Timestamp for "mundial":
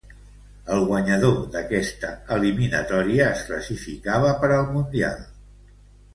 4.73-5.23